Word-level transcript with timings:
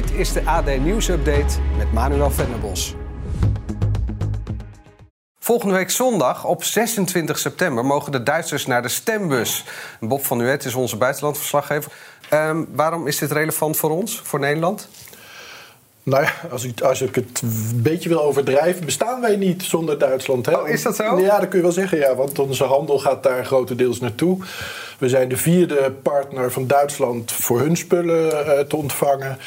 Dit 0.00 0.12
is 0.12 0.32
de 0.32 0.44
AD 0.44 0.78
Nieuws 0.78 1.08
Update 1.08 1.58
met 1.76 1.92
Manuel 1.92 2.30
Venderbos. 2.30 2.94
Volgende 5.38 5.74
week 5.74 5.90
zondag 5.90 6.44
op 6.44 6.64
26 6.64 7.38
september 7.38 7.84
mogen 7.84 8.12
de 8.12 8.22
Duitsers 8.22 8.66
naar 8.66 8.82
de 8.82 8.88
stembus. 8.88 9.64
Bob 10.00 10.24
van 10.24 10.38
Nuet 10.38 10.64
is 10.64 10.74
onze 10.74 10.96
buitenlandverslaggever. 10.96 11.92
Um, 12.32 12.68
waarom 12.72 13.06
is 13.06 13.18
dit 13.18 13.30
relevant 13.30 13.76
voor 13.76 13.90
ons, 13.90 14.20
voor 14.24 14.40
Nederland? 14.40 14.88
Nou 16.02 16.22
ja, 16.22 16.32
als 16.50 16.64
ik, 16.64 16.80
als 16.80 17.02
ik 17.02 17.14
het 17.14 17.40
een 17.42 17.82
beetje 17.82 18.08
wil 18.08 18.22
overdrijven, 18.22 18.84
bestaan 18.84 19.20
wij 19.20 19.36
niet 19.36 19.62
zonder 19.62 19.98
Duitsland. 19.98 20.46
Hè? 20.46 20.56
Oh, 20.56 20.68
is 20.68 20.82
dat 20.82 20.96
zo? 20.96 21.20
Ja, 21.20 21.38
dat 21.38 21.48
kun 21.48 21.58
je 21.58 21.64
wel 21.64 21.74
zeggen, 21.74 21.98
ja. 21.98 22.14
Want 22.14 22.38
onze 22.38 22.64
handel 22.64 22.98
gaat 22.98 23.22
daar 23.22 23.44
grotendeels 23.44 24.00
naartoe. 24.00 24.38
We 24.98 25.08
zijn 25.08 25.28
de 25.28 25.36
vierde 25.36 25.92
partner 26.02 26.52
van 26.52 26.66
Duitsland 26.66 27.32
voor 27.32 27.60
hun 27.60 27.76
spullen 27.76 28.46
uh, 28.46 28.58
te 28.58 28.76
ontvangen. 28.76 29.38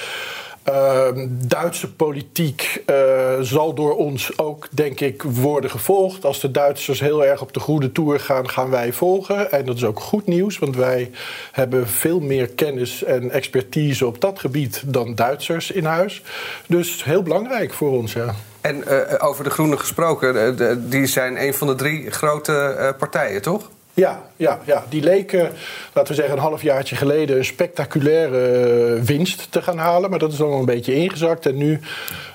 Uh, 0.70 1.08
Duitse 1.30 1.94
politiek 1.94 2.84
uh, 2.90 2.96
zal 3.42 3.74
door 3.74 3.96
ons 3.96 4.38
ook, 4.38 4.68
denk 4.72 5.00
ik, 5.00 5.22
worden 5.22 5.70
gevolgd. 5.70 6.26
Als 6.26 6.40
de 6.40 6.52
Duitsers 6.52 7.00
heel 7.00 7.26
erg 7.26 7.42
op 7.42 7.54
de 7.54 7.60
goede 7.60 7.92
toer 7.92 8.20
gaan, 8.20 8.50
gaan 8.50 8.70
wij 8.70 8.94
volgen. 8.94 9.52
En 9.52 9.66
dat 9.66 9.76
is 9.76 9.84
ook 9.84 10.00
goed 10.00 10.28
nieuws, 10.28 10.60
want 10.60 10.76
wij 10.76 11.12
hebben 11.52 11.88
veel 11.88 12.20
meer 12.20 12.50
kennis 12.50 13.04
en 13.04 13.32
expertise 13.32 14.06
op 14.06 14.22
dat 14.22 14.40
gebied 14.40 14.84
dan 14.86 15.16
Duitsers 15.16 15.72
in 15.72 15.86
huis. 15.86 16.22
Dus 16.68 17.04
heel 17.04 17.24
belangrijk 17.24 17.74
voor 17.74 17.92
ons, 17.92 18.14
ja. 18.14 18.36
En 18.62 18.84
uh, 18.88 19.00
over 19.18 19.44
de 19.44 19.50
Groenen 19.50 19.80
gesproken, 19.80 20.90
die 20.90 21.06
zijn 21.06 21.44
een 21.44 21.54
van 21.54 21.68
de 21.68 21.76
drie 21.76 22.12
grote 22.12 22.96
partijen, 22.98 23.42
toch? 23.42 23.70
Ja, 23.96 24.22
ja, 24.36 24.60
ja, 24.66 24.84
die 24.90 25.04
leken, 25.04 25.52
laten 25.94 26.16
we 26.16 26.20
zeggen, 26.20 26.36
een 26.36 26.44
halfjaartje 26.44 26.96
geleden 26.96 27.38
een 27.38 27.46
spectaculaire 27.46 29.02
winst 29.02 29.52
te 29.52 29.62
gaan 29.62 29.78
halen. 29.78 30.10
Maar 30.10 30.20
dat 30.20 30.32
is 30.32 30.38
dan 30.38 30.52
een 30.52 30.66
beetje 30.66 30.96
ingezakt. 30.96 31.46
En 31.46 31.58
nu 31.58 31.80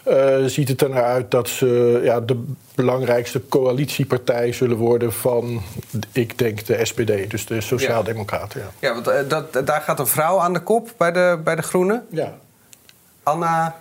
uh, 0.09 0.45
ziet 0.45 0.69
het 0.69 0.83
er 0.83 0.91
naar 0.91 1.05
uit 1.05 1.31
dat 1.31 1.49
ze 1.49 2.01
ja, 2.03 2.21
de 2.21 2.45
belangrijkste 2.75 3.49
coalitiepartij 3.49 4.53
zullen 4.53 4.77
worden 4.77 5.13
van, 5.13 5.63
ik 6.13 6.39
denk, 6.39 6.67
de 6.67 6.85
SPD, 6.85 7.31
dus 7.31 7.47
de 7.47 7.61
Sociaaldemocraten. 7.61 8.61
Ja, 8.61 8.89
ja 8.89 8.95
want 8.95 9.09
uh, 9.09 9.15
dat, 9.29 9.67
daar 9.67 9.81
gaat 9.81 9.99
een 9.99 10.07
vrouw 10.07 10.39
aan 10.39 10.53
de 10.53 10.63
kop 10.63 10.89
bij 10.97 11.13
de, 11.13 11.41
bij 11.45 11.57
de 11.57 11.63
Groenen. 11.63 12.07
Ja. 12.11 12.35
Anna 13.23 13.77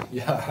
ja, 0.10 0.44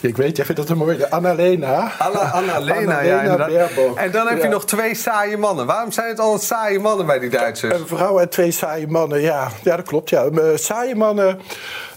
ik 0.00 0.16
weet, 0.16 0.36
jij 0.36 0.44
vindt 0.44 0.60
dat 0.60 0.70
een 0.70 0.76
mooie. 0.76 1.10
Annalena. 1.10 1.92
Anna, 1.98 2.18
Annalena, 2.18 3.00
ja, 3.00 3.20
inderdaad. 3.20 3.70
En 3.94 4.10
dan 4.10 4.26
heb 4.26 4.42
je 4.42 4.48
nog 4.48 4.66
twee 4.66 4.94
saaie 4.94 5.36
mannen. 5.36 5.66
Waarom 5.66 5.92
zijn 5.92 6.08
het 6.08 6.20
altijd 6.20 6.42
saaie 6.42 6.78
mannen 6.78 7.06
bij 7.06 7.18
die 7.18 7.30
Duitsers? 7.30 7.78
Een 7.78 7.86
vrouw 7.86 8.18
en 8.18 8.28
twee 8.28 8.50
saaie 8.50 8.88
mannen, 8.88 9.20
ja. 9.20 9.48
Ja, 9.62 9.76
dat 9.76 9.86
klopt, 9.86 10.10
ja. 10.10 10.24
Uh, 10.32 10.42
saaie 10.54 10.94
mannen... 10.94 11.40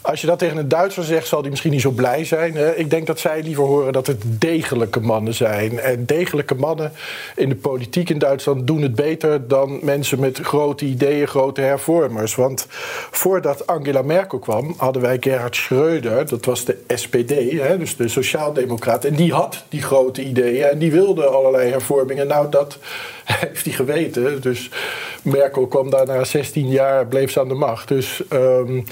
Als 0.07 0.21
je 0.21 0.27
dat 0.27 0.39
tegen 0.39 0.57
een 0.57 0.67
Duitser 0.67 1.03
zegt, 1.03 1.27
zal 1.27 1.41
die 1.41 1.49
misschien 1.49 1.71
niet 1.71 1.81
zo 1.81 1.91
blij 1.91 2.25
zijn. 2.25 2.79
Ik 2.79 2.89
denk 2.89 3.07
dat 3.07 3.19
zij 3.19 3.41
liever 3.41 3.63
horen 3.63 3.93
dat 3.93 4.07
het 4.07 4.23
degelijke 4.25 4.99
mannen 4.99 5.33
zijn. 5.33 5.79
En 5.79 6.05
degelijke 6.05 6.55
mannen 6.55 6.91
in 7.35 7.49
de 7.49 7.55
politiek 7.55 8.09
in 8.09 8.17
Duitsland 8.17 8.67
doen 8.67 8.81
het 8.81 8.95
beter 8.95 9.47
dan 9.47 9.79
mensen 9.81 10.19
met 10.19 10.39
grote 10.39 10.85
ideeën, 10.85 11.27
grote 11.27 11.61
hervormers. 11.61 12.35
Want 12.35 12.67
voordat 13.11 13.67
Angela 13.67 14.01
Merkel 14.01 14.39
kwam, 14.39 14.73
hadden 14.77 15.01
wij 15.01 15.17
Gerhard 15.19 15.57
Schröder, 15.57 16.29
dat 16.29 16.45
was 16.45 16.65
de 16.65 16.77
SPD, 16.87 17.33
dus 17.79 17.95
de 17.95 18.07
Sociaaldemocraat. 18.07 19.05
En 19.05 19.15
die 19.15 19.33
had 19.33 19.63
die 19.69 19.81
grote 19.81 20.23
ideeën 20.23 20.63
en 20.63 20.77
die 20.77 20.91
wilde 20.91 21.25
allerlei 21.25 21.71
hervormingen. 21.71 22.27
Nou, 22.27 22.49
dat 22.49 22.77
heeft 23.23 23.65
hij 23.65 23.73
geweten. 23.73 24.41
Dus 24.41 24.69
Merkel 25.27 25.67
kwam 25.67 25.89
daar 25.89 26.05
na 26.05 26.23
16 26.23 26.69
jaar, 26.69 27.07
bleef 27.07 27.31
ze 27.31 27.39
aan 27.39 27.47
de 27.47 27.53
macht. 27.53 27.87
Dus, 27.87 28.23
um, 28.33 28.83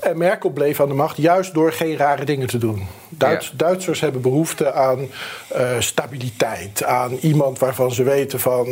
en 0.00 0.18
Merkel 0.18 0.50
bleef 0.50 0.80
aan 0.80 0.88
de 0.88 0.94
macht 0.94 1.16
juist 1.16 1.54
door 1.54 1.72
geen 1.72 1.96
rare 1.96 2.24
dingen 2.24 2.46
te 2.46 2.58
doen. 2.58 2.86
Duits, 3.08 3.46
ja. 3.46 3.52
Duitsers 3.56 4.00
hebben 4.00 4.20
behoefte 4.20 4.72
aan 4.72 4.98
uh, 5.56 5.70
stabiliteit. 5.78 6.84
Aan 6.84 7.12
iemand 7.20 7.58
waarvan 7.58 7.92
ze 7.92 8.02
weten 8.02 8.40
van... 8.40 8.66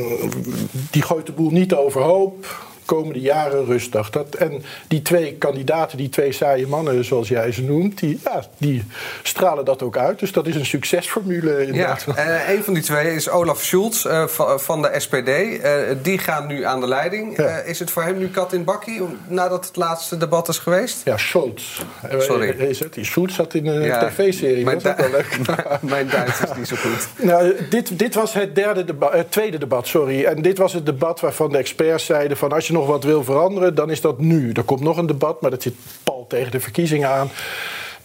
die 0.91 1.03
gooit 1.03 1.27
de 1.27 1.33
boel 1.33 1.51
niet 1.51 1.75
overhoop 1.75 2.47
komende 2.85 3.21
jaren 3.21 3.65
rustig. 3.65 4.11
Dat, 4.11 4.35
en 4.35 4.63
die 4.89 5.03
twee 5.03 5.35
kandidaten, 5.35 5.99
die 5.99 6.09
twee 6.09 6.33
saaie 6.33 6.67
mannen, 6.67 7.05
zoals 7.05 7.29
jij 7.29 7.53
ze 7.53 7.63
noemt, 7.63 7.99
die, 7.99 8.21
ja, 8.25 8.43
die 8.59 8.85
stralen 9.23 9.65
dat 9.65 9.83
ook 9.83 9.97
uit. 9.97 10.19
Dus 10.19 10.33
dat 10.33 10.47
is 10.47 10.55
een 10.55 10.67
succesformule 10.67 11.67
in 11.67 11.75
ja, 11.75 11.99
uh, 12.09 12.49
een 12.49 12.65
van 12.65 12.75
die 12.75 12.83
twee 12.83 13.15
is 13.15 13.29
Olaf 13.29 13.63
Schulz 13.63 14.05
uh, 14.05 14.27
van 14.57 14.83
de 14.83 14.91
SPD. 14.97 15.29
Uh, 15.29 15.73
die 16.03 16.19
gaat 16.19 16.47
nu 16.49 16.65
aan 16.65 16.81
de 16.81 16.89
leiding. 16.89 17.37
Ja. 17.37 17.59
is 17.59 17.79
het 17.79 17.91
voor 17.91 18.03
hem 18.03 18.19
nu 18.19 18.29
kat 18.29 18.53
in 18.53 18.65
bakkie 18.65 19.03
nadat 19.27 19.67
het 19.67 19.77
laatste 19.77 20.17
debat 20.17 20.49
is 20.49 20.59
geweest? 20.59 21.01
Ja, 21.05 21.17
Scholz. 21.17 21.81
Sorry. 22.19 22.49
Is 22.49 22.79
het? 22.79 22.95
Die 22.95 23.05
Schulz 23.05 23.35
zat 23.35 23.55
in 23.55 23.67
een 23.67 23.83
ja, 23.83 24.09
tv-serie. 24.09 24.65
Mijn, 24.65 24.79
dat 24.79 24.97
wel 24.97 25.11
leuk. 25.11 25.39
mijn 25.81 26.09
Duits 26.09 26.41
is 26.41 26.57
niet 26.57 26.69
zo 26.69 26.77
goed. 26.77 27.09
Nou, 27.17 27.55
dit, 27.71 27.99
dit 27.99 28.15
was 28.15 28.35
het, 28.35 28.55
derde 28.55 28.85
debat, 28.85 29.13
het 29.13 29.31
tweede 29.31 29.59
debat, 29.59 29.87
sorry. 29.87 30.25
En 30.25 30.43
dit 30.43 30.59
was 30.59 30.73
het 30.73 30.87
debat 30.87 31.21
waarvan 31.21 31.53
de 31.53 31.59
experts 31.59 32.05
zeiden 32.05 32.37
van 32.37 32.53
als 32.53 32.67
je 32.67 32.72
nog 32.73 32.87
wat 32.87 33.05
wil 33.05 33.25
veranderen, 33.25 33.75
dan 33.75 33.91
is 33.91 34.01
dat 34.01 34.19
nu. 34.19 34.53
Er 34.53 34.63
komt 34.63 34.81
nog 34.81 34.97
een 34.97 35.07
debat, 35.07 35.41
maar 35.41 35.51
dat 35.51 35.63
zit 35.63 35.75
pal 36.03 36.25
tegen 36.29 36.51
de 36.51 36.61
verkiezingen 36.61 37.09
aan. 37.09 37.31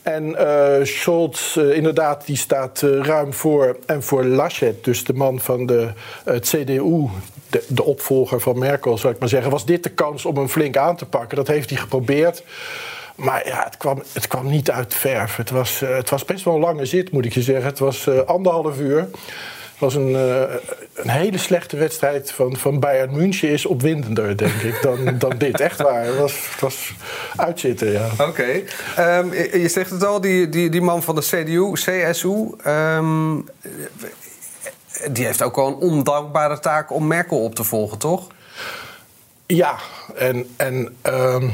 En 0.01 0.29
uh, 0.29 0.85
Scholz, 0.85 1.55
uh, 1.55 1.75
inderdaad, 1.75 2.25
die 2.25 2.37
staat 2.37 2.81
uh, 2.81 3.05
ruim 3.05 3.33
voor. 3.33 3.77
En 3.85 4.03
voor 4.03 4.25
Laschet, 4.25 4.83
dus 4.83 5.03
de 5.03 5.13
man 5.13 5.39
van 5.39 5.65
de 5.65 5.89
CDU, 6.39 7.07
de, 7.49 7.63
de, 7.67 7.83
opvolger 7.83 8.41
van 8.41 8.59
Merkel, 8.59 8.97
zou 8.97 9.13
ik 9.13 9.19
maar 9.19 9.29
zeggen, 9.29 9.51
was 9.51 9.65
dit 9.65 9.83
de 9.83 9.89
kans 9.89 10.25
om 10.25 10.37
hem 10.37 10.47
flink 10.47 10.77
aan 10.77 10.95
te 10.95 11.05
pakken. 11.05 11.37
Dat 11.37 11.47
heeft 11.47 11.69
hij 11.69 11.79
geprobeerd. 11.79 12.43
Maar 13.15 13.47
ja, 13.47 13.63
het 13.63 13.77
kwam, 13.77 14.03
het 14.13 14.27
kwam 14.27 14.49
niet 14.49 14.71
uit 14.71 14.93
verf. 14.93 15.35
Het 15.35 15.49
was, 15.49 15.79
het 15.79 16.09
was 16.09 16.25
best 16.25 16.43
wel 16.43 16.53
een 16.53 16.59
lange 16.59 16.85
zit, 16.85 17.11
moet 17.11 17.25
ik 17.25 17.33
je 17.33 17.41
zeggen. 17.41 17.65
Het 17.65 17.79
was 17.79 18.09
anderhalf 18.25 18.79
uur 18.79 19.07
was 19.77 19.95
een, 19.95 20.09
uh, 20.09 20.41
een 20.93 21.09
hele 21.09 21.37
slechte 21.37 21.77
wedstrijd 21.77 22.31
van, 22.31 22.55
van 22.55 22.79
Bayern 22.79 23.11
München 23.11 23.49
is 23.49 23.65
opwindender, 23.65 24.37
denk 24.37 24.61
ik, 24.61 24.81
dan, 24.81 24.97
dan 25.19 25.37
dit. 25.37 25.59
Echt 25.59 25.81
waar. 25.81 26.05
Het 26.05 26.17
was, 26.17 26.33
het 26.51 26.61
was 26.61 26.93
uitzitten, 27.35 27.91
ja. 27.91 28.09
Oké. 28.11 28.23
Okay. 28.23 28.65
Um, 29.19 29.33
je 29.33 29.67
zegt 29.67 29.89
het 29.89 30.03
al, 30.03 30.21
die, 30.21 30.49
die, 30.49 30.69
die 30.69 30.81
man 30.81 31.03
van 31.03 31.15
de 31.15 31.21
CDU, 31.21 31.71
CSU... 31.73 32.51
Um, 32.67 33.45
die 35.11 35.25
heeft 35.25 35.41
ook 35.41 35.55
wel 35.55 35.67
een 35.67 35.73
ondankbare 35.73 36.59
taak 36.59 36.91
om 36.91 37.07
Merkel 37.07 37.43
op 37.43 37.55
te 37.55 37.63
volgen, 37.63 37.97
toch? 37.97 38.27
Ja, 39.45 39.75
en... 40.15 40.53
en 40.55 40.95
um, 41.03 41.53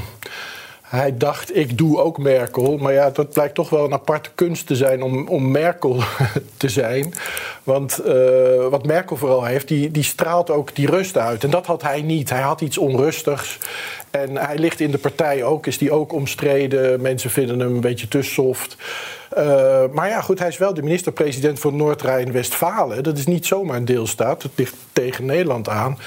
hij 0.95 1.17
dacht, 1.17 1.55
ik 1.55 1.77
doe 1.77 2.01
ook 2.01 2.17
Merkel. 2.17 2.77
Maar 2.77 2.93
ja, 2.93 3.09
dat 3.09 3.29
blijkt 3.29 3.55
toch 3.55 3.69
wel 3.69 3.85
een 3.85 3.93
aparte 3.93 4.29
kunst 4.35 4.67
te 4.67 4.75
zijn 4.75 5.03
om, 5.03 5.27
om 5.27 5.51
Merkel 5.51 5.99
te 6.57 6.69
zijn. 6.69 7.13
Want 7.63 8.01
uh, 8.05 8.67
wat 8.69 8.85
Merkel 8.85 9.15
vooral 9.15 9.43
heeft, 9.43 9.67
die, 9.67 9.91
die 9.91 10.03
straalt 10.03 10.49
ook 10.49 10.75
die 10.75 10.87
rust 10.87 11.17
uit. 11.17 11.43
En 11.43 11.49
dat 11.49 11.65
had 11.65 11.81
hij 11.81 12.01
niet. 12.01 12.29
Hij 12.29 12.41
had 12.41 12.61
iets 12.61 12.77
onrustigs. 12.77 13.57
En 14.09 14.37
hij 14.37 14.57
ligt 14.57 14.79
in 14.79 14.91
de 14.91 14.97
partij 14.97 15.43
ook, 15.43 15.67
is 15.67 15.77
die 15.77 15.91
ook 15.91 16.13
omstreden. 16.13 17.01
Mensen 17.01 17.29
vinden 17.29 17.59
hem 17.59 17.73
een 17.73 17.81
beetje 17.81 18.07
te 18.07 18.21
soft. 18.21 18.77
Uh, 19.37 19.83
maar 19.91 20.09
ja, 20.09 20.21
goed, 20.21 20.39
hij 20.39 20.47
is 20.47 20.57
wel 20.57 20.73
de 20.73 20.83
minister-president 20.83 21.59
van 21.59 21.75
Noord-Rijn-Westfalen. 21.75 23.03
Dat 23.03 23.17
is 23.17 23.25
niet 23.25 23.45
zomaar 23.45 23.77
een 23.77 23.85
deelstaat. 23.85 24.43
Het 24.43 24.51
ligt 24.55 24.75
tegen 24.91 25.25
Nederland 25.25 25.69
aan. 25.69 25.97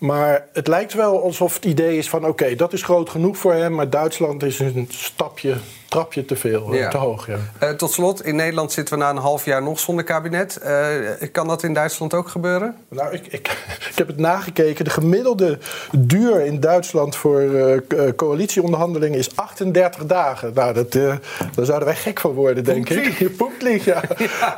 Maar 0.00 0.46
het 0.52 0.66
lijkt 0.66 0.92
wel 0.94 1.22
alsof 1.22 1.54
het 1.54 1.64
idee 1.64 1.98
is 1.98 2.08
van 2.08 2.26
oké, 2.26 2.54
dat 2.54 2.72
is 2.72 2.82
groot 2.82 3.10
genoeg 3.10 3.36
voor 3.36 3.52
hem, 3.52 3.74
maar 3.74 3.90
Duitsland 3.90 4.42
is 4.42 4.58
een 4.58 4.86
stapje 4.90 5.56
trapje 5.90 6.24
te 6.24 6.36
veel, 6.36 6.74
Ja. 6.74 6.88
te 6.88 6.96
hoog. 6.96 7.26
Ja. 7.26 7.36
Eh, 7.58 7.70
tot 7.70 7.92
slot, 7.92 8.24
in 8.24 8.36
Nederland 8.36 8.72
zitten 8.72 8.94
we 8.98 9.04
na 9.04 9.10
een 9.10 9.16
half 9.16 9.44
jaar 9.44 9.62
nog 9.62 9.80
zonder 9.80 10.04
kabinet. 10.04 10.56
Eh, 10.56 10.86
kan 11.32 11.48
dat 11.48 11.62
in 11.62 11.74
Duitsland 11.74 12.14
ook 12.14 12.28
gebeuren? 12.28 12.76
Nou, 12.88 13.12
ik, 13.14 13.26
ik, 13.26 13.48
ik 13.90 13.96
heb 13.96 14.06
het 14.06 14.16
nagekeken. 14.18 14.84
De 14.84 14.90
gemiddelde 14.90 15.58
duur 15.92 16.40
in 16.40 16.60
Duitsland 16.60 17.16
voor 17.16 17.40
eh, 17.40 17.74
eh, 17.76 17.82
coalitieonderhandelingen 18.16 19.18
is 19.18 19.36
38 19.36 20.06
dagen. 20.06 20.50
Nou, 20.54 20.72
dat, 20.74 20.94
eh, 20.94 21.14
daar 21.54 21.64
zouden 21.64 21.88
wij 21.88 21.96
gek 21.96 22.20
van 22.20 22.32
worden, 22.32 22.64
denk 22.64 22.88
ik. 22.90 23.18
Je 23.18 23.30
poeptlieg, 23.40 23.84
ja. 23.94 24.02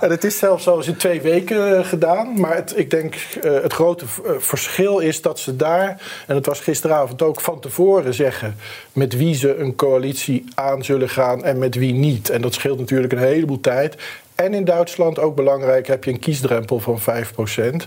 En 0.00 0.10
het 0.10 0.24
is 0.24 0.38
zelfs 0.38 0.68
al 0.68 0.76
eens 0.76 0.86
in 0.86 0.96
twee 0.96 1.20
weken 1.20 1.76
eh, 1.76 1.84
gedaan. 1.84 2.40
Maar 2.40 2.54
het, 2.56 2.72
ik 2.78 2.90
denk 2.90 3.14
eh, 3.14 3.52
het 3.62 3.72
grote 3.72 4.04
eh, 4.04 4.30
verschil 4.38 4.98
is 4.98 5.22
dat 5.22 5.38
ze 5.38 5.56
daar, 5.56 6.02
en 6.26 6.34
het 6.34 6.46
was 6.46 6.60
gisteravond 6.60 7.22
ook 7.22 7.40
van 7.40 7.60
tevoren 7.60 8.14
zeggen 8.14 8.56
met 8.92 9.16
wie 9.16 9.34
ze 9.34 9.56
een 9.56 9.74
coalitie 9.74 10.44
aan 10.54 10.84
zullen 10.84 11.08
gaan 11.08 11.20
en 11.22 11.58
met 11.58 11.74
wie 11.74 11.92
niet. 11.92 12.30
En 12.30 12.42
dat 12.42 12.54
scheelt 12.54 12.78
natuurlijk 12.78 13.12
een 13.12 13.18
heleboel 13.18 13.60
tijd. 13.60 13.96
En 14.34 14.54
in 14.54 14.64
Duitsland, 14.64 15.18
ook 15.18 15.36
belangrijk, 15.36 15.86
heb 15.86 16.04
je 16.04 16.10
een 16.10 16.18
kiesdrempel 16.18 16.80
van 16.80 17.00
5%. 17.00 17.86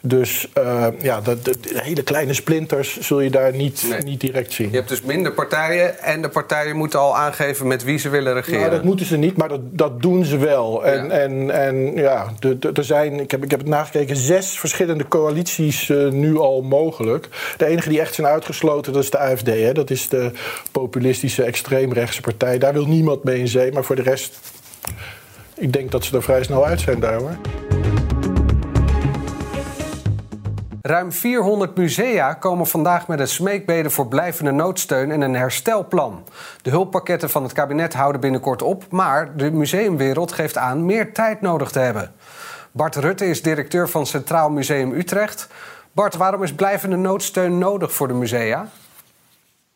Dus 0.00 0.48
eh, 0.54 0.86
ja, 1.00 1.20
de, 1.20 1.42
de- 1.42 1.60
de 1.60 1.80
hele 1.82 2.02
kleine 2.02 2.34
splinters 2.34 2.98
zul 2.98 3.20
je 3.20 3.30
daar 3.30 3.52
niet, 3.54 3.84
Nee. 3.88 4.02
niet 4.02 4.20
direct 4.20 4.52
zien. 4.52 4.70
Je 4.70 4.76
hebt 4.76 4.88
dus 4.88 5.02
minder 5.02 5.32
partijen 5.32 5.98
en 5.98 6.22
de 6.22 6.28
partijen 6.28 6.76
moeten 6.76 6.98
al 6.98 7.16
aangeven 7.16 7.66
met 7.66 7.84
wie 7.84 7.98
ze 7.98 8.08
willen 8.08 8.34
regeren. 8.34 8.58
Nou, 8.60 8.70
dat 8.70 8.84
moeten 8.84 9.06
ze 9.06 9.16
niet, 9.16 9.36
maar 9.36 9.48
dat, 9.48 9.60
dat 9.62 10.02
doen 10.02 10.24
ze 10.24 10.36
wel. 10.36 10.84
En 10.84 11.04
Ja. 11.06 11.14
ja, 11.14 11.20
en, 11.20 11.50
en, 11.50 11.94
ja 11.96 12.32
er 12.74 12.84
zijn, 12.84 13.20
ik 13.20 13.30
heb, 13.30 13.44
ik 13.44 13.50
heb 13.50 13.60
het 13.60 13.68
nagekeken, 13.68 14.16
zes 14.16 14.58
verschillende 14.58 15.08
coalities 15.08 15.90
eh, 15.90 16.08
nu 16.08 16.36
al 16.38 16.62
mogelijk. 16.62 17.28
De 17.56 17.66
enige 17.66 17.88
die 17.88 18.00
echt 18.00 18.14
zijn 18.14 18.26
uitgesloten, 18.26 18.92
dat 18.92 19.02
is 19.02 19.10
de 19.10 19.18
AFD. 19.18 19.46
Hè? 19.46 19.72
Dat 19.72 19.90
is 19.90 20.08
de 20.08 20.30
populistische 20.72 21.42
extreemrechtse 21.42 22.20
partij. 22.20 22.58
Daar 22.58 22.72
wil 22.72 22.86
niemand 22.86 23.24
mee 23.24 23.38
in 23.38 23.48
zee, 23.48 23.72
maar 23.72 23.84
voor 23.84 23.96
de 23.96 24.02
rest... 24.02 24.38
Ik 25.58 25.72
denk 25.72 25.90
dat 25.90 26.04
ze 26.04 26.16
er 26.16 26.22
vrij 26.22 26.42
snel 26.42 26.66
uit 26.66 26.80
zijn 26.80 27.00
daar, 27.00 27.14
hoor. 27.14 27.36
Ruim 30.82 31.12
400 31.12 31.76
musea 31.76 32.34
komen 32.34 32.66
vandaag 32.66 33.08
met 33.08 33.20
een 33.20 33.28
smeekbede 33.28 33.90
voor 33.90 34.08
blijvende 34.08 34.50
noodsteun 34.50 35.10
en 35.10 35.20
een 35.20 35.34
herstelplan. 35.34 36.24
De 36.62 36.70
hulppakketten 36.70 37.30
van 37.30 37.42
het 37.42 37.52
kabinet 37.52 37.94
houden 37.94 38.20
binnenkort 38.20 38.62
op, 38.62 38.84
maar 38.90 39.36
de 39.36 39.50
museumwereld 39.50 40.32
geeft 40.32 40.56
aan 40.56 40.86
meer 40.86 41.12
tijd 41.12 41.40
nodig 41.40 41.70
te 41.70 41.78
hebben. 41.78 42.12
Bart 42.72 42.96
Rutte 42.96 43.26
is 43.26 43.42
directeur 43.42 43.88
van 43.88 44.06
Centraal 44.06 44.50
Museum 44.50 44.92
Utrecht. 44.92 45.48
Bart, 45.92 46.16
waarom 46.16 46.42
is 46.42 46.52
blijvende 46.52 46.96
noodsteun 46.96 47.58
nodig 47.58 47.92
voor 47.92 48.08
de 48.08 48.14
musea? 48.14 48.68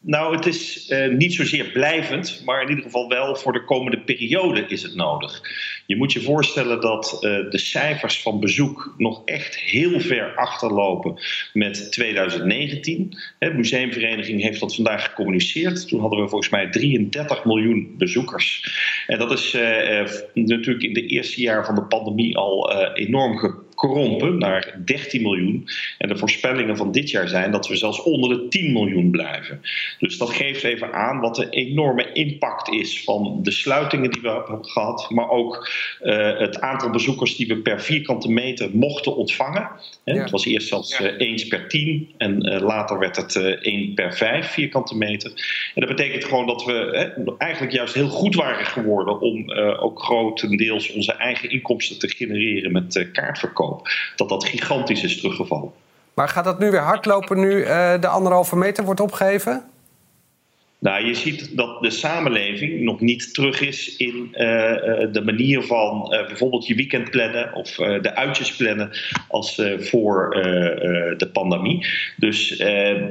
Nou, 0.05 0.37
het 0.37 0.47
is 0.47 0.89
eh, 0.89 1.09
niet 1.09 1.35
zozeer 1.35 1.71
blijvend, 1.71 2.43
maar 2.45 2.63
in 2.63 2.69
ieder 2.69 2.85
geval 2.85 3.09
wel 3.09 3.37
voor 3.37 3.53
de 3.53 3.65
komende 3.65 4.01
periode 4.01 4.65
is 4.67 4.83
het 4.83 4.95
nodig. 4.95 5.41
Je 5.87 5.97
moet 5.97 6.13
je 6.13 6.21
voorstellen 6.21 6.81
dat 6.81 7.13
eh, 7.13 7.21
de 7.51 7.59
cijfers 7.59 8.23
van 8.23 8.41
bezoek 8.41 8.95
nog 8.97 9.23
echt 9.25 9.57
heel 9.57 10.01
ver 10.01 10.35
achterlopen 10.35 11.21
met 11.53 11.93
2019. 11.93 13.19
Hè, 13.39 13.49
De 13.49 13.57
museumvereniging 13.57 14.43
heeft 14.43 14.61
dat 14.61 14.75
vandaag 14.75 15.05
gecommuniceerd. 15.05 15.89
Toen 15.89 16.01
hadden 16.01 16.21
we 16.21 16.29
volgens 16.29 16.51
mij 16.51 16.71
33 16.71 17.45
miljoen 17.45 17.95
bezoekers. 17.99 18.75
En 19.07 19.19
dat 19.19 19.33
is 19.33 19.55
eh, 19.55 20.07
natuurlijk 20.35 20.85
in 20.85 20.93
de 20.93 21.07
eerste 21.07 21.41
jaar 21.41 21.67
van 21.67 21.75
de 21.75 21.85
pandemie 21.85 22.37
al 22.37 22.73
enorm 22.95 23.65
gekrompen 23.83 24.39
naar 24.39 24.81
13 24.85 25.23
miljoen. 25.23 25.69
En 25.99 26.09
de 26.09 26.17
voorspellingen 26.17 26.77
van 26.77 26.93
dit 26.93 27.11
jaar 27.11 27.29
zijn 27.29 27.51
dat 27.51 27.69
we 27.69 27.77
zelfs 27.77 28.03
onder 28.03 28.29
de 28.31 28.49
10 28.49 28.73
miljoen 28.73 29.11
blijven. 29.11 29.61
Dus 29.99 30.19
dat 30.19 30.31
geeft 30.31 30.65
even 30.65 30.93
aan 30.93 31.21
wat 31.21 31.35
de 31.35 31.49
enorme 31.51 32.13
impact 32.13 32.69
is 32.69 33.05
van 33.05 33.39
de 33.43 33.51
sluitingen 33.51 34.11
die 34.11 34.23
we 34.23 34.29
hebben 34.29 34.65
gehad, 34.65 35.11
maar 35.11 35.31
ook 35.31 35.71
eh, 36.01 36.39
het 36.39 36.61
aantal 36.61 36.91
bezoekers 36.91 37.37
die 37.37 37.47
we 37.47 37.57
per 37.57 37.81
vierkante 37.81 38.31
meter 38.31 38.71
mochten 38.73 39.17
ontvangen. 39.17 39.69
Hè, 40.05 40.13
Ja. 40.13 40.21
Het 40.21 40.31
was 40.31 40.45
eerst 40.45 40.69
zelfs 40.69 41.01
eh, 41.01 41.07
1 41.07 41.49
per 41.49 41.69
10 41.69 42.15
en 42.19 42.43
eh, 42.43 42.61
later 42.61 42.99
werd 42.99 43.17
het 43.17 43.37
eh 43.37 43.45
1 43.45 43.95
per 43.95 44.13
5 44.15 44.47
vierkante 44.47 44.97
meter. 44.97 45.31
En 45.75 45.87
dat 45.87 45.97
betekent 45.97 46.25
gewoon 46.25 46.47
dat 46.47 46.65
we 46.65 47.35
eigenlijk 47.39 47.73
juist 47.73 47.95
heel 47.95 48.09
goed 48.09 48.35
waren 48.35 48.67
geworden 48.67 49.21
om 49.21 49.51
ook 49.81 50.03
grotendeels 50.03 50.93
onze 50.93 51.13
eigen 51.13 51.51
inkomsten 51.51 51.99
te 51.99 52.09
genereren 52.09 52.73
met 52.73 52.97
eh, 52.97 53.13
Dat 54.17 54.29
dat 54.29 54.45
gigantisch 54.45 55.03
is 55.03 55.21
teruggevallen. 55.21 55.73
Maar 56.15 56.29
gaat 56.29 56.45
dat 56.45 56.59
nu 56.59 56.71
weer 56.71 56.81
hardlopen 56.81 57.41
nu 57.41 57.63
eh, 57.63 58.01
de 58.01 58.07
anderhalve 58.07 58.57
meter 58.57 58.85
wordt 58.85 59.01
opgeheven? 59.01 59.65
Nou, 60.83 61.07
je 61.07 61.15
ziet 61.15 61.57
dat 61.57 61.83
de 61.83 61.91
samenleving 61.91 62.81
nog 62.81 63.01
niet 63.01 63.35
terug 63.35 63.61
is 63.61 63.97
in 63.97 64.29
eh, 64.33 64.71
eh, 64.71 65.13
de 65.13 65.23
manier 65.25 65.63
van 65.63 66.13
eh, 66.13 66.27
bijvoorbeeld 66.27 66.67
je 66.67 66.75
weekend 66.75 67.11
plannen 67.11 67.55
of 67.55 67.75
de 67.75 68.15
uitjes 68.15 68.57
plannen 68.57 68.91
als 69.29 69.63
voor 69.79 70.31
de 71.17 71.29
pandemie. 71.33 71.87
Dus 72.17 72.57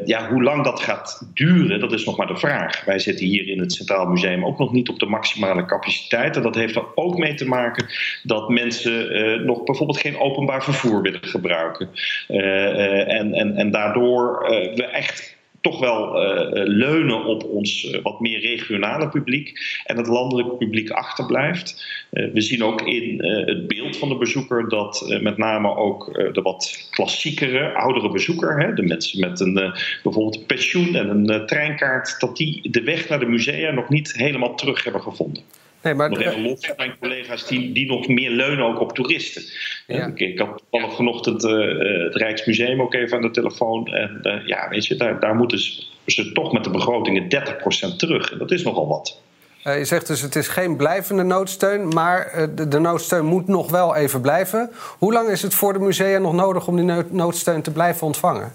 ja, 0.06 0.30
hoe 0.30 0.44
lang 0.44 0.64
dat 0.64 0.80
gaat 0.80 1.32
duren, 1.34 1.80
dat 1.80 1.92
is 1.92 2.06
nog 2.06 2.18
maar 2.18 2.28
de 2.28 2.38
vraag. 2.38 2.86
Wij 2.86 3.00
zitten 3.00 3.26
hier 3.26 3.48
in 3.48 3.60
het 3.60 3.74
Centraal 3.74 4.06
Museum 4.06 4.46
ook 4.46 4.58
nog 4.58 4.72
niet 4.72 4.90
op 4.90 5.00
de 5.00 5.06
maximale 5.06 5.66
capaciteit. 5.66 6.36
En 6.36 6.42
dat 6.42 6.56
heeft 6.56 6.76
er 6.76 6.86
ook 6.96 7.18
mee 7.18 7.34
te 7.34 7.48
maken 7.48 7.86
dat 8.24 8.50
mensen 8.50 9.46
nog 9.46 9.64
bijvoorbeeld 9.64 10.00
geen 10.00 10.20
openbaar 10.20 10.64
vervoer 10.64 11.02
willen 11.02 11.24
gebruiken. 11.24 11.90
En, 12.28 13.34
en, 13.34 13.56
en 13.56 13.72
daardoor 13.72 14.40
we 14.76 14.84
echt 14.84 15.40
toch 15.62 15.80
wel 15.80 16.22
eh, 16.22 16.62
leunen 16.66 17.26
op 17.26 17.44
ons 17.44 17.90
eh, 17.90 18.02
wat 18.04 18.20
meer 18.20 18.40
regionale 18.40 19.10
publiek 19.10 19.60
en 19.86 19.98
het 19.98 20.08
landelijk 20.08 20.58
publiek 20.58 20.90
achterblijft. 20.90 21.86
Eh, 22.10 22.26
we 22.34 22.42
zien 22.42 22.64
ook 22.64 22.82
in 22.82 23.22
eh, 23.22 23.46
het 23.46 23.68
beeld 23.68 23.98
van 23.98 24.10
de 24.10 24.18
bezoeker 24.18 24.70
dat 24.70 25.06
eh, 25.10 25.22
met 25.22 25.38
name 25.38 25.76
ook 25.76 26.18
eh, 26.18 26.34
de 26.34 26.42
wat 26.42 26.88
klassiekere, 26.90 27.74
oudere 27.74 28.12
bezoeker, 28.12 28.60
hè, 28.60 28.74
de 28.74 28.84
mensen 28.84 29.20
met 29.20 29.40
een, 29.40 29.58
eh, 29.58 29.74
bijvoorbeeld 30.04 30.36
een 30.36 30.46
pensioen 30.46 30.96
en 30.96 31.10
een 31.10 31.30
eh, 31.30 31.46
treinkaart, 31.46 32.20
dat 32.20 32.38
die 32.38 32.72
de 32.72 32.84
weg 32.84 33.10
naar 33.10 33.20
de 33.20 33.26
musea 33.26 33.72
nog 33.72 33.90
niet 33.90 34.14
helemaal 34.18 34.56
terug 34.56 34.84
hebben 34.84 35.02
gevonden. 35.02 35.44
Nee, 35.84 35.94
maar 35.94 36.10
Nog 36.10 36.20
even 36.20 36.42
los 36.42 36.66
van 36.66 36.76
mijn 36.78 36.96
collega's 37.00 37.48
die, 37.48 37.72
die 37.72 37.88
nog 37.88 38.08
meer 38.08 38.30
leunen 38.30 38.66
ook 38.66 38.80
op 38.80 38.94
toeristen. 38.94 39.44
Ja. 39.94 40.06
Ik, 40.06 40.20
ik 40.20 40.40
had 40.40 40.64
toevallig 40.70 40.96
vanochtend 40.96 41.46
eh, 41.46 41.52
eh, 41.52 42.04
het 42.04 42.16
Rijksmuseum 42.16 42.82
ook 42.82 42.94
even 42.94 43.18
aan 43.18 43.24
de 43.24 43.32
telefoon. 43.32 43.88
En 43.88 44.20
eh, 44.22 44.48
ja, 44.48 44.70
weet 44.70 44.86
je, 44.86 44.96
daar, 44.96 45.20
daar 45.20 45.36
moeten 45.36 45.60
ze, 45.60 45.84
ze 46.06 46.32
toch 46.32 46.54
met 46.54 46.64
de 46.64 46.70
begrotingen 46.70 47.24
30% 47.24 47.96
terug. 47.98 48.32
En 48.32 48.38
dat 48.38 48.52
is 48.52 48.64
nogal 48.64 48.88
wat. 48.88 49.22
Je 49.64 49.86
zegt 49.86 50.08
dus 50.08 50.22
het 50.22 50.36
is 50.36 50.48
geen 50.48 50.78
blijvende 50.78 51.24
noodsteun, 51.24 51.88
maar 51.88 52.50
de, 52.56 52.68
de 52.68 52.80
noodsteun 52.80 53.26
moet 53.26 53.48
nog 53.48 53.72
wel 53.72 53.96
even 53.96 54.22
blijven. 54.22 54.70
Hoe 54.98 55.14
lang 55.14 55.30
is 55.30 55.42
het 55.42 55.54
voor 55.54 55.74
de 55.74 55.80
musea 55.80 56.18
nog 56.18 56.34
nodig 56.34 56.68
om 56.68 56.76
die 56.76 56.86
nood- 56.86 57.12
noodsteun 57.12 57.62
te 57.62 57.72
blijven 57.72 58.08
ontvangen? 58.08 58.54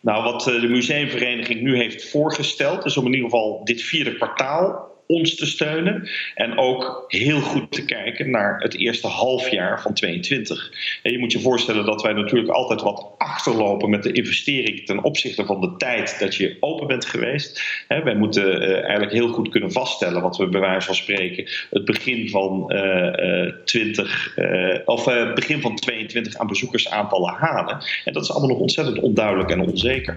Nou, 0.00 0.22
wat 0.22 0.42
de 0.42 0.68
museumvereniging 0.68 1.60
nu 1.60 1.76
heeft 1.76 2.10
voorgesteld, 2.10 2.84
is 2.84 2.96
om 2.96 3.06
in 3.06 3.12
ieder 3.12 3.30
geval 3.30 3.64
dit 3.64 3.82
vierde 3.82 4.16
kwartaal 4.16 4.95
ons 5.06 5.34
te 5.34 5.46
steunen. 5.46 6.08
En 6.34 6.58
ook 6.58 7.04
heel 7.08 7.40
goed 7.40 7.72
te 7.72 7.84
kijken 7.84 8.30
naar 8.30 8.60
het 8.60 8.78
eerste 8.78 9.06
halfjaar 9.06 9.82
van 9.82 9.94
22. 9.94 10.72
En 11.02 11.12
je 11.12 11.18
moet 11.18 11.32
je 11.32 11.40
voorstellen 11.40 11.84
dat 11.84 12.02
wij 12.02 12.12
natuurlijk 12.12 12.52
altijd 12.52 12.82
wat 12.82 13.14
achterlopen 13.18 13.90
met 13.90 14.02
de 14.02 14.12
investering 14.12 14.86
ten 14.86 15.02
opzichte 15.02 15.44
van 15.44 15.60
de 15.60 15.76
tijd 15.76 16.18
dat 16.18 16.34
je 16.34 16.56
open 16.60 16.86
bent 16.86 17.04
geweest. 17.04 17.62
Hè, 17.88 18.02
wij 18.02 18.16
moeten 18.16 18.60
eh, 18.60 18.82
eigenlijk 18.82 19.12
heel 19.12 19.28
goed 19.28 19.48
kunnen 19.48 19.72
vaststellen 19.72 20.22
wat 20.22 20.36
we 20.36 20.48
bij 20.48 20.60
wijze 20.60 20.86
van 20.86 20.94
spreken 20.94 21.48
het 21.70 21.84
begin 21.84 22.30
van 22.30 22.70
eh, 22.70 23.52
20 23.64 24.36
eh, 24.36 24.78
of 24.84 25.06
eh, 25.06 25.34
begin 25.34 25.60
van 25.60 25.76
22 25.76 26.36
aan 26.36 26.46
bezoekersaantallen 26.46 27.34
halen. 27.34 27.78
En 28.04 28.12
dat 28.12 28.22
is 28.22 28.30
allemaal 28.30 28.48
nog 28.48 28.58
ontzettend 28.58 28.98
onduidelijk 28.98 29.50
en 29.50 29.60
onzeker. 29.60 30.16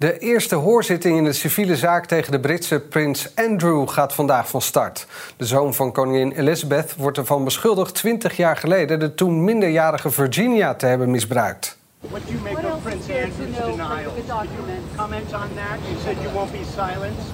De 0.00 0.18
eerste 0.18 0.54
hoorzitting 0.54 1.16
in 1.16 1.24
de 1.24 1.32
civiele 1.32 1.76
zaak 1.76 2.06
tegen 2.06 2.32
de 2.32 2.40
Britse 2.40 2.80
prins 2.80 3.28
Andrew 3.34 3.88
gaat 3.88 4.14
vandaag 4.14 4.48
van 4.48 4.60
start. 4.60 5.06
De 5.36 5.44
zoon 5.46 5.74
van 5.74 5.92
koningin 5.92 6.32
Elizabeth 6.32 6.94
wordt 6.96 7.18
ervan 7.18 7.44
beschuldigd 7.44 7.94
20 7.94 8.36
jaar 8.36 8.56
geleden 8.56 8.98
de 8.98 9.14
toen 9.14 9.44
minderjarige 9.44 10.10
Virginia 10.10 10.74
te 10.74 10.86
hebben 10.86 11.10
misbruikt. 11.10 11.76
What 12.00 12.20
do 12.26 12.32
you 12.32 12.42
make 12.42 12.54
What 12.62 12.74
of 12.76 12.82
Prince 12.82 13.12
Andrew's 13.12 13.56
denial? 13.56 14.14
the 14.14 14.22
documents? 14.26 14.96
Comment 14.96 15.32
on 15.32 15.48
that? 15.54 15.78
You 15.88 16.00
said 16.04 16.16
you 16.22 16.32
won't 16.34 16.52
be 16.52 16.64
silenced. 16.74 17.26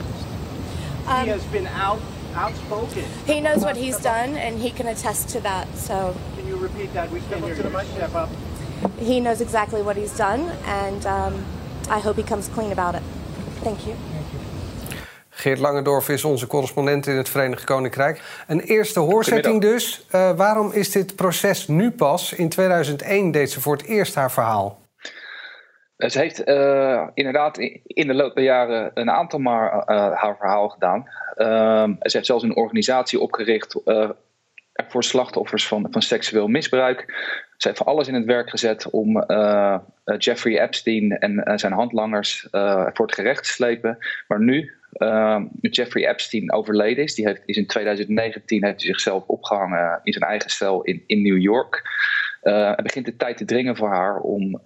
he 1.07 1.23
Um, 1.23 1.29
has 1.29 1.51
been 1.51 1.67
out 1.87 1.99
outspoken. 2.37 3.03
He 3.27 3.41
knows 3.41 3.63
what 3.63 3.77
he's 3.77 3.97
done, 4.03 4.31
and 4.47 4.61
he 4.63 4.71
can 4.71 4.87
attest 4.87 5.29
to 5.33 5.41
that. 5.41 5.67
So 5.87 5.95
Can 6.37 6.47
you 6.49 6.63
repeat 6.63 6.93
that? 6.95 7.11
We 7.13 7.21
can't 7.31 7.45
hear 7.45 7.55
you. 7.55 7.81
Step 7.97 8.15
up. 8.15 8.29
he 8.99 9.21
knows 9.21 9.41
exactly 9.41 9.83
what 9.83 9.97
he's 9.97 10.17
done, 10.17 10.41
and 10.85 11.05
um, 11.07 11.33
I 11.89 12.01
hope 12.01 12.21
he 12.21 12.29
comes 12.29 12.49
clean 12.55 12.71
about 12.73 12.95
it. 12.95 13.03
Thank 13.63 13.79
you. 13.79 13.95
Geert 15.29 15.59
Langendorf 15.59 16.09
is 16.09 16.25
onze 16.25 16.47
correspondent 16.47 17.07
in 17.07 17.17
het 17.17 17.29
Verenigd 17.29 17.65
Koninkrijk. 17.65 18.21
Een 18.47 18.61
eerste 18.61 19.01
hoorzitting 19.01 19.61
dus. 19.61 20.07
Eh, 20.11 20.37
waarom 20.37 20.73
is 20.73 20.91
dit 20.91 21.17
proces 21.17 21.69
nu 21.69 21.91
pas? 21.91 22.33
In 22.33 22.49
2001 22.49 23.31
deed 23.31 23.51
ze 23.51 23.61
voor 23.61 23.77
het 23.77 23.87
eerst 23.87 24.15
haar 24.15 24.33
verhaal. 24.33 24.81
Ze 25.97 26.19
heeft 26.19 26.49
uh, 26.49 27.07
inderdaad 27.15 27.59
in 27.85 28.07
de 28.07 28.15
loop 28.15 28.35
der 28.35 28.45
jaren 28.45 28.91
een 28.95 29.11
aantal 29.11 29.39
maar 29.39 29.73
uh, 29.75 29.83
haar 29.97 30.37
verhaal 30.39 30.69
gedaan. 30.69 31.09
Uh, 31.37 31.85
ze 32.01 32.17
heeft 32.17 32.27
zelfs 32.27 32.43
een 32.43 32.57
organisatie 32.57 33.21
opgericht 33.21 33.81
voor 34.89 35.05
slachtoffers 35.05 35.67
van, 35.67 35.87
van 35.91 36.03
seksueel 36.03 36.49
misbruik. 36.49 37.05
Ze 37.57 37.69
heeft 37.69 37.85
alles 37.85 38.09
in 38.09 38.15
het 38.15 38.25
werk 38.25 38.51
gezet 38.51 38.91
om 38.91 39.25
Jeffrey 40.19 40.61
Epstein 40.61 41.19
en 41.19 41.59
zijn 41.59 41.73
handlangers 41.73 42.49
voor 42.93 43.07
het 43.07 43.15
gerecht 43.15 43.43
te 43.43 43.51
slepen. 43.51 43.99
Maar 44.29 44.41
nu, 44.41 44.73
Jeffrey 45.61 46.09
Epstein 46.09 46.53
overleden 46.53 47.05
is, 47.05 47.15
die 47.15 47.27
heeft, 47.27 47.43
is 47.45 47.57
in 47.57 47.67
2019 47.67 48.65
heeft 48.65 48.83
hij 48.83 48.87
zichzelf 48.91 49.25
opgehangen 49.27 50.01
in 50.03 50.13
zijn 50.13 50.31
eigen 50.31 50.51
cel 50.51 50.83
in, 50.83 51.03
in 51.07 51.23
New 51.23 51.39
York. 51.39 51.83
Er 52.43 52.83
begint 52.83 53.05
de 53.05 53.17
tijd 53.17 53.37
te 53.37 53.45
dringen 53.45 53.77
voor 53.77 53.89
haar 53.89 54.19
om 54.19 54.61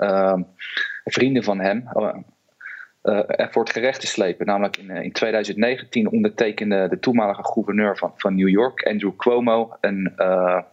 vrienden 1.05 1.45
van 1.45 1.61
hem 1.61 1.89
voor 3.51 3.63
het 3.63 3.73
gerecht 3.73 4.01
te 4.01 4.07
slepen. 4.07 4.47
Namelijk 4.47 4.77
in, 4.77 4.91
in 4.91 5.13
2019 5.13 6.11
ondertekende 6.11 6.89
de 6.89 6.99
toenmalige 6.99 7.45
gouverneur 7.45 7.97
van, 7.97 8.13
van 8.17 8.35
New 8.35 8.49
York, 8.49 8.83
Andrew 8.87 9.17
Cuomo, 9.17 9.77
een, 9.81 10.13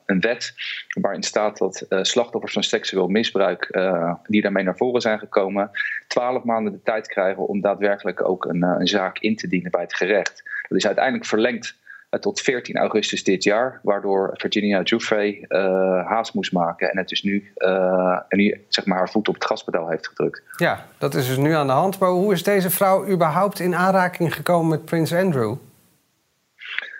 een 0.06 0.20
wet 0.20 0.54
waarin 1.02 1.24
staat 1.24 1.58
dat 1.58 1.86
slachtoffers 1.90 2.54
van 2.54 2.64
seksueel 2.64 3.08
misbruik, 3.08 3.80
die 4.28 4.42
daarmee 4.42 4.64
naar 4.64 4.78
voren 4.78 5.02
zijn 5.02 5.20
gekomen, 5.20 5.72
twaalf 6.08 6.44
maanden 6.44 6.74
de 6.74 6.82
tijd 6.84 7.08
krijgen 7.08 7.48
om 7.48 7.62
daadwerkelijk 7.62 8.30
ook 8.30 8.46
een, 8.46 8.62
een 8.62 8.88
zaak 8.88 9.20
in 9.20 9.36
te 9.36 9.48
dienen 9.48 9.72
bij 9.72 9.82
het 9.82 9.96
gerecht. 9.96 10.44
Dat 10.68 10.78
is 10.78 10.86
uiteindelijk 10.86 11.26
verlengd 11.26 11.78
eh, 11.87 11.87
tot 12.20 12.42
14 12.42 12.78
augustus 12.78 13.24
dit 13.24 13.44
jaar, 13.44 13.80
waardoor 13.84 14.32
Virginia 14.34 14.82
Giuffre 14.84 15.46
uh, 15.50 16.08
haast 16.08 16.34
moest 16.34 16.52
maken 16.52 16.92
en 16.92 16.98
het 16.98 17.10
dus 17.10 17.24
nu, 17.24 17.52
uh, 17.58 18.20
en 18.28 18.38
nu 18.38 18.66
zeg 18.68 18.86
maar, 18.86 18.98
haar 18.98 19.10
voet 19.10 19.28
op 19.28 19.34
het 19.34 19.46
gaspedaal 19.46 19.90
heeft 19.90 20.08
gedrukt. 20.08 20.42
Ja, 20.58 20.86
dat 20.98 21.16
is 21.16 21.28
dus 21.28 21.38
nu 21.38 21.52
aan 21.54 21.68
de 21.68 21.74
hand. 21.74 22.00
Maar 22.00 22.10
hoe 22.10 22.34
is 22.34 22.44
deze 22.44 22.70
vrouw 22.70 23.08
überhaupt 23.08 23.60
in 23.60 23.76
aanraking 23.76 24.34
gekomen 24.34 24.70
met 24.70 24.86
Prins 24.86 25.14
Andrew? 25.14 25.56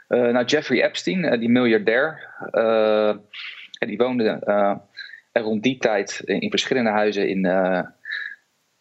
Uh, 0.10 0.32
nou, 0.32 0.46
Jeffrey 0.46 0.84
Epstein, 0.84 1.40
die 1.40 1.50
miljardair, 1.50 2.36
die 3.80 3.98
woonde 3.98 4.40
rond 5.34 5.64
die 5.64 5.78
tijd 5.78 6.22
in 6.26 6.50
verschillende 6.50 6.90
huizen 6.90 7.30
in, 7.30 7.46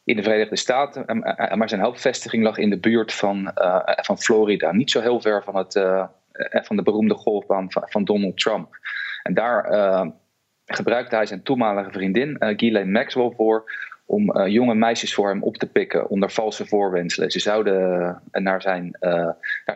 in 0.04 0.16
de 0.16 0.22
Verenigde 0.22 0.56
Staten. 0.56 1.18
Maar 1.54 1.68
zijn 1.68 1.80
hoofdvestiging 1.80 2.42
lag 2.42 2.58
in 2.58 2.70
de 2.70 2.78
buurt 2.78 3.12
van, 3.12 3.50
van 4.02 4.18
Florida. 4.18 4.72
Niet 4.72 4.90
zo 4.90 5.00
heel 5.00 5.20
ver 5.20 5.42
van 5.42 5.56
het, 5.56 5.74
eh, 5.74 6.04
van 6.62 6.76
de 6.76 6.82
beroemde 6.82 7.14
golfbaan 7.14 7.66
van, 7.70 8.04
Donald 8.04 8.38
Trump. 8.38 8.78
En 9.22 9.34
daar 9.34 9.72
uh, 9.72 10.06
gebruikte 10.66 11.16
hij 11.16 11.26
zijn 11.26 11.42
toenmalige 11.42 11.90
vriendin, 11.90 12.36
uh, 12.58 12.84
Maxwell, 12.84 13.32
voor 13.36 13.72
om 14.08 14.46
jonge 14.48 14.74
meisjes 14.74 15.14
voor 15.14 15.28
hem 15.28 15.42
op 15.42 15.56
te 15.56 15.66
pikken 15.66 16.08
onder 16.08 16.30
valse 16.30 16.66
voorwenselen. 16.66 17.30
Ze 17.30 17.40
zouden 17.40 18.22
naar, 18.32 18.62
zijn, 18.62 18.96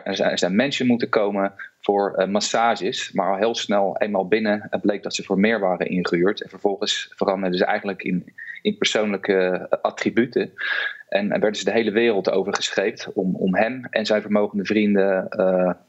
naar 0.03 0.37
zijn 0.37 0.55
mansion 0.55 0.87
moeten 0.87 1.09
komen 1.09 1.53
voor 1.79 2.27
massages, 2.29 3.11
maar 3.11 3.31
al 3.31 3.37
heel 3.37 3.55
snel 3.55 3.97
eenmaal 3.97 4.27
binnen 4.27 4.69
bleek 4.81 5.03
dat 5.03 5.15
ze 5.15 5.23
voor 5.23 5.39
meer 5.39 5.59
waren 5.59 5.89
ingehuurd. 5.89 6.41
En 6.41 6.49
vervolgens 6.49 7.13
veranderden 7.15 7.57
ze 7.57 7.65
eigenlijk 7.65 8.03
in, 8.03 8.33
in 8.61 8.77
persoonlijke 8.77 9.67
attributen. 9.81 10.53
En, 11.09 11.29
werden 11.29 11.55
ze 11.55 11.63
de 11.63 11.71
hele 11.71 11.91
wereld 11.91 12.31
over 12.31 12.55
gescheept 12.55 13.13
om, 13.13 13.35
om 13.35 13.55
hem 13.55 13.85
en 13.89 14.05
zijn 14.05 14.21
vermogende 14.21 14.65
vrienden 14.65 15.27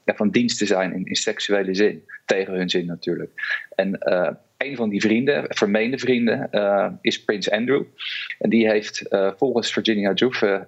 ja, 0.04 0.14
van 0.14 0.30
dienst 0.30 0.58
te 0.58 0.66
zijn 0.66 0.94
in, 0.94 1.06
in, 1.06 1.14
seksuele 1.14 1.74
zin. 1.74 2.04
Tegen 2.26 2.54
hun 2.54 2.70
zin 2.70 2.86
natuurlijk. 2.86 3.30
En 3.74 3.98
uh, 4.00 4.30
een 4.56 4.76
van 4.76 4.88
die 4.88 5.00
vrienden, 5.00 5.44
vermeende 5.48 5.98
vrienden, 5.98 6.48
is 7.00 7.24
Prins 7.24 7.50
Andrew. 7.50 7.82
En 8.38 8.50
die 8.50 8.68
heeft 8.68 9.06
volgens 9.36 9.72
Virginia 9.72 10.12
Giuffre 10.14 10.66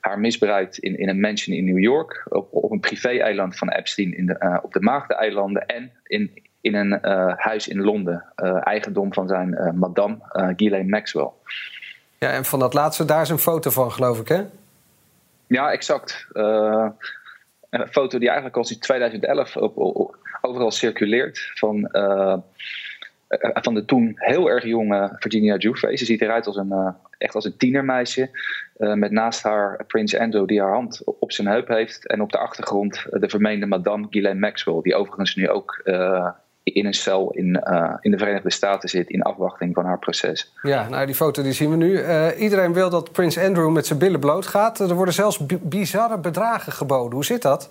haar 0.00 0.20
misbruikt 0.20 0.78
in, 0.78 0.98
in 0.98 1.08
een 1.08 1.20
mansion 1.20 1.56
in 1.56 1.64
New 1.64 1.78
York. 1.78 2.26
Op, 2.28 2.48
op 2.52 2.70
een 2.70 2.80
privé-eiland 2.80 3.56
van 3.56 3.70
Epstein 3.70 4.16
in 4.16 4.26
de, 4.26 4.60
op 4.62 4.72
de 4.72 4.80
Maagdeneilanden. 4.80 5.66
En 5.66 5.92
in, 6.04 6.30
in 6.60 6.74
een 6.74 6.98
huis 7.36 7.68
in 7.68 7.80
Londen. 7.80 8.24
eigendom 8.60 9.12
van 9.12 9.28
zijn 9.28 9.74
madame 9.78 10.18
Ghislaine 10.56 10.88
Maxwell. 10.88 11.30
Ja, 12.18 12.30
en 12.30 12.44
van 12.44 12.58
dat 12.58 12.74
laatste, 12.74 13.04
daar 13.04 13.22
is 13.22 13.28
een 13.28 13.38
foto 13.38 13.70
van, 13.70 13.92
geloof 13.92 14.20
ik, 14.20 14.28
hè? 14.28 14.42
Ja, 15.46 15.70
exact. 15.70 16.26
Uh, 16.32 16.88
een 17.70 17.88
foto 17.88 18.18
die 18.18 18.26
eigenlijk 18.26 18.56
al 18.56 18.64
sinds 18.64 18.86
2011 18.86 19.56
op, 19.56 19.78
overal 20.40 20.70
circuleert. 20.70 21.50
Van, 21.54 21.88
uh, 21.92 22.36
van 23.54 23.74
de 23.74 23.84
toen 23.84 24.12
heel 24.14 24.50
erg 24.50 24.64
jonge 24.64 25.16
Virginia 25.18 25.56
Giuffre. 25.56 25.96
Ze 25.96 26.04
ziet 26.04 26.22
eruit 26.22 26.46
als 26.46 26.56
een, 26.56 26.94
echt 27.18 27.34
als 27.34 27.44
een 27.44 27.56
tienermeisje. 27.56 28.30
met 28.76 29.10
naast 29.10 29.42
haar 29.42 29.84
Prins 29.86 30.12
Enzo 30.12 30.46
die 30.46 30.60
haar 30.60 30.72
hand 30.72 31.02
op 31.04 31.32
zijn 31.32 31.48
heup 31.48 31.68
heeft. 31.68 32.06
En 32.06 32.20
op 32.20 32.32
de 32.32 32.38
achtergrond 32.38 33.06
de 33.10 33.28
vermeende 33.28 33.66
madame 33.66 34.06
Ghislaine 34.10 34.40
Maxwell. 34.40 34.80
Die 34.82 34.94
overigens 34.94 35.34
nu 35.34 35.48
ook 35.48 35.80
in 36.72 36.86
een 36.86 36.94
cel 36.94 37.30
in, 37.30 37.64
uh, 37.70 37.94
in 38.00 38.10
de 38.10 38.18
Verenigde 38.18 38.50
Staten 38.50 38.88
zit 38.88 39.10
in 39.10 39.22
afwachting 39.22 39.74
van 39.74 39.84
haar 39.84 39.98
proces. 39.98 40.52
Ja, 40.62 40.88
nou 40.88 41.06
die 41.06 41.14
foto 41.14 41.42
die 41.42 41.52
zien 41.52 41.70
we 41.70 41.76
nu. 41.76 41.92
Uh, 41.92 42.26
iedereen 42.40 42.72
wil 42.72 42.90
dat 42.90 43.12
Prins 43.12 43.38
Andrew 43.38 43.70
met 43.70 43.86
zijn 43.86 43.98
billen 43.98 44.20
bloot 44.20 44.46
gaat. 44.46 44.78
Er 44.78 44.94
worden 44.94 45.14
zelfs 45.14 45.46
bizarre 45.62 46.18
bedragen 46.18 46.72
geboden. 46.72 47.12
Hoe 47.12 47.24
zit 47.24 47.42
dat? 47.42 47.70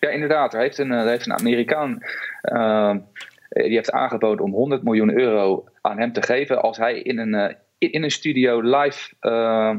Ja, 0.00 0.08
inderdaad. 0.08 0.54
Er 0.54 0.60
heeft 0.60 0.78
een, 0.78 0.90
er 0.90 1.08
heeft 1.08 1.26
een 1.26 1.38
Amerikaan 1.38 2.02
uh, 2.42 2.94
die 3.48 3.74
heeft 3.74 3.90
aangeboden 3.90 4.44
om 4.44 4.52
100 4.52 4.82
miljoen 4.82 5.18
euro 5.18 5.64
aan 5.80 5.98
hem 5.98 6.12
te 6.12 6.22
geven 6.22 6.62
als 6.62 6.76
hij 6.76 7.00
in 7.00 7.18
een, 7.18 7.56
in 7.78 8.02
een 8.02 8.10
studio 8.10 8.60
live 8.60 9.14
eh, 9.20 9.76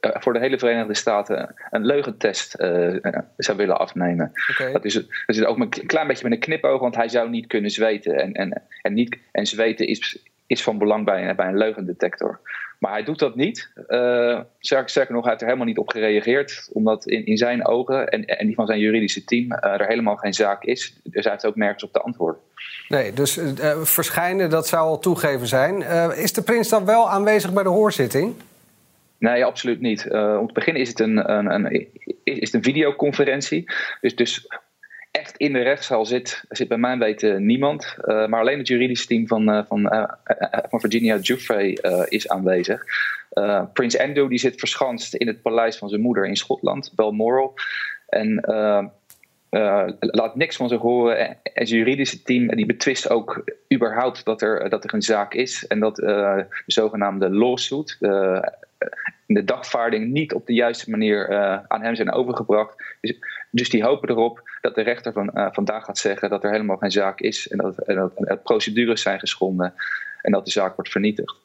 voor 0.00 0.32
de 0.32 0.38
hele 0.38 0.58
Verenigde 0.58 0.94
Staten 0.94 1.54
een 1.70 1.84
leugentest 1.84 2.60
uh, 2.60 2.96
zou 3.36 3.56
willen 3.56 3.78
afnemen. 3.78 4.32
Dat, 4.72 4.84
is, 4.84 4.94
dat 4.94 5.36
is 5.36 5.44
ook 5.44 5.58
een 5.58 5.68
klein 5.68 6.06
beetje 6.06 6.24
met 6.24 6.32
een 6.32 6.38
knipoog, 6.38 6.80
want 6.80 6.94
hij 6.94 7.08
zou 7.08 7.30
niet 7.30 7.46
kunnen 7.46 7.70
zweten. 7.70 8.16
En, 8.16 8.32
en, 8.32 8.62
en, 8.82 8.94
niet, 8.94 9.18
en 9.32 9.46
zweten 9.46 9.86
is, 9.86 10.18
is 10.46 10.62
van 10.62 10.78
belang 10.78 11.04
bij, 11.04 11.34
bij 11.34 11.48
een 11.48 11.58
leugendetector. 11.58 12.40
Maar 12.78 12.92
hij 12.92 13.04
doet 13.04 13.18
dat 13.18 13.36
niet. 13.36 13.70
Uh, 13.88 14.40
sterker, 14.58 15.12
nog, 15.12 15.22
hij 15.22 15.30
heeft 15.30 15.40
er 15.40 15.46
helemaal 15.46 15.66
niet 15.66 15.78
op 15.78 15.88
gereageerd. 15.88 16.70
Omdat 16.72 17.06
in, 17.06 17.26
in 17.26 17.36
zijn 17.36 17.66
ogen 17.66 18.08
en, 18.08 18.24
en 18.24 18.46
die 18.46 18.54
van 18.54 18.66
zijn 18.66 18.78
juridische 18.78 19.24
team 19.24 19.52
er 19.52 19.86
helemaal 19.86 20.16
geen 20.16 20.34
zaak 20.34 20.64
is. 20.64 21.00
Dus 21.04 21.24
hij 21.24 21.32
heeft 21.32 21.46
ook 21.46 21.56
nergens 21.56 21.84
op 21.84 21.92
te 21.92 22.00
antwoorden. 22.00 22.40
Nee, 22.88 23.12
dus 23.12 23.40
verschijnen, 23.82 24.50
dat 24.50 24.68
zou 24.68 24.86
al 24.86 24.98
toegeven 24.98 25.46
zijn. 25.46 25.82
is 26.16 26.32
de 26.32 26.42
prins 26.42 26.68
dan 26.68 26.84
wel 26.84 27.10
aanwezig 27.10 27.52
bij 27.52 27.62
de 27.62 27.68
hoorzitting? 27.68 28.34
Nee, 29.18 29.44
absoluut 29.44 29.80
niet. 29.80 30.06
Uh, 30.10 30.38
om 30.40 30.46
te 30.46 30.52
beginnen 30.52 30.82
is 30.82 30.88
het 30.88 31.00
een, 31.00 31.30
een, 31.32 31.50
een, 31.50 31.88
is 32.24 32.40
het 32.40 32.54
een 32.54 32.62
videoconferentie. 32.62 33.64
Dus, 34.00 34.16
dus 34.16 34.46
echt 35.10 35.36
in 35.36 35.52
de 35.52 35.62
rechtszaal 35.62 36.06
zit, 36.06 36.44
zit 36.48 36.68
bij 36.68 36.78
mijn 36.78 36.98
weten 36.98 37.46
niemand. 37.46 37.96
Uh, 38.00 38.26
maar 38.26 38.40
alleen 38.40 38.58
het 38.58 38.68
juridische 38.68 39.06
team 39.06 39.26
van, 39.26 39.50
uh, 39.50 39.62
van, 39.68 40.08
van 40.68 40.80
Virginia 40.80 41.18
Giuffre 41.20 42.06
is 42.08 42.28
aanwezig. 42.28 42.84
Prins 43.72 43.98
Andrew 43.98 44.28
die 44.28 44.38
zit 44.38 44.58
verschanst 44.58 45.14
in 45.14 45.26
het 45.26 45.42
paleis 45.42 45.76
van 45.76 45.88
zijn 45.88 46.00
moeder 46.00 46.26
in 46.26 46.36
Schotland, 46.36 46.92
Balmoral. 46.94 47.54
En 48.08 48.40
laat 50.00 50.36
niks 50.36 50.56
van 50.56 50.68
zich 50.68 50.80
horen. 50.80 51.18
En 51.42 51.66
zijn 51.66 51.78
juridische 51.78 52.22
team 52.22 52.48
die 52.56 52.66
betwist 52.66 53.10
ook 53.10 53.44
überhaupt 53.74 54.24
dat 54.24 54.42
er, 54.42 54.68
dat 54.68 54.84
er 54.84 54.94
een 54.94 55.02
zaak 55.02 55.34
is. 55.34 55.66
En 55.66 55.80
dat 55.80 55.96
de 55.96 56.46
zogenaamde 56.66 57.30
lawsuit, 57.30 57.98
de 59.26 59.44
dagvaarding 59.44 60.12
niet 60.12 60.34
op 60.34 60.46
de 60.46 60.54
juiste 60.54 60.90
manier 60.90 61.30
uh, 61.30 61.58
aan 61.68 61.82
hem 61.82 61.94
zijn 61.94 62.12
overgebracht. 62.12 62.96
Dus, 63.00 63.18
dus, 63.50 63.70
die 63.70 63.84
hopen 63.84 64.08
erop 64.08 64.50
dat 64.60 64.74
de 64.74 64.82
rechter 64.82 65.12
van, 65.12 65.30
uh, 65.34 65.48
vandaag 65.50 65.84
gaat 65.84 65.98
zeggen 65.98 66.30
dat 66.30 66.44
er 66.44 66.50
helemaal 66.50 66.76
geen 66.76 66.90
zaak 66.90 67.20
is 67.20 67.48
en 67.48 67.58
dat, 67.58 67.78
en 67.78 67.94
dat, 67.94 68.12
dat 68.16 68.42
procedures 68.42 69.02
zijn 69.02 69.18
geschonden 69.18 69.74
en 70.22 70.32
dat 70.32 70.44
de 70.44 70.50
zaak 70.50 70.74
wordt 70.74 70.90
vernietigd. 70.90 71.36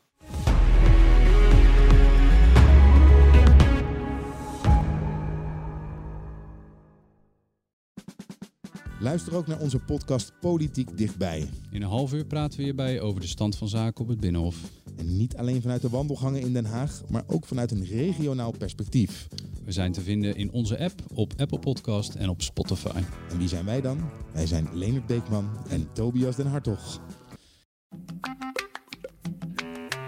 Luister 8.99 9.35
ook 9.35 9.47
naar 9.47 9.59
onze 9.59 9.79
podcast 9.79 10.33
Politiek 10.39 10.97
Dichtbij. 10.97 11.49
In 11.71 11.81
een 11.81 11.89
half 11.89 12.13
uur 12.13 12.25
praten 12.25 12.57
we 12.57 12.63
hierbij 12.63 13.01
over 13.01 13.21
de 13.21 13.27
stand 13.27 13.57
van 13.57 13.67
zaken 13.67 14.03
op 14.03 14.07
het 14.07 14.19
Binnenhof. 14.19 14.80
En 14.97 15.17
niet 15.17 15.37
alleen 15.37 15.61
vanuit 15.61 15.81
de 15.81 15.89
wandelgangen 15.89 16.41
in 16.41 16.53
Den 16.53 16.65
Haag, 16.65 17.01
maar 17.09 17.23
ook 17.27 17.45
vanuit 17.45 17.71
een 17.71 17.85
regionaal 17.85 18.51
perspectief. 18.51 19.27
We 19.65 19.71
zijn 19.71 19.91
te 19.91 20.01
vinden 20.01 20.35
in 20.35 20.51
onze 20.51 20.79
app, 20.79 21.01
op 21.13 21.33
Apple 21.37 21.59
Podcast 21.59 22.15
en 22.15 22.29
op 22.29 22.41
Spotify. 22.41 23.01
En 23.29 23.37
wie 23.37 23.47
zijn 23.47 23.65
wij 23.65 23.81
dan? 23.81 24.09
Wij 24.33 24.47
zijn 24.47 24.67
Leonard 24.73 25.05
Beekman 25.05 25.49
en 25.69 25.87
Tobias 25.93 26.35
den 26.35 26.47
Hartog. 26.47 27.01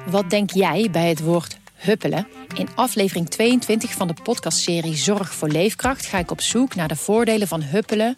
Wat 0.10 0.30
denk 0.30 0.52
jij 0.52 0.90
bij 0.92 1.10
het 1.10 1.22
woord 1.22 1.58
huppelen? 1.74 2.28
In 2.58 2.68
aflevering 2.76 3.30
22 3.30 3.94
van 3.94 4.08
de 4.08 4.16
podcastserie 4.24 4.96
Zorg 4.96 5.34
voor 5.34 5.50
Leefkracht 5.50 6.06
ga 6.06 6.20
ik 6.20 6.32
op 6.32 6.42
zoek 6.42 6.76
naar 6.76 6.88
de 6.88 6.96
voordelen 6.96 7.48
van 7.48 7.62
huppelen 7.62 8.18